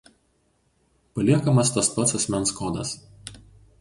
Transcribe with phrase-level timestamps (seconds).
[1.19, 2.95] paliekamas tas pats asmens kodas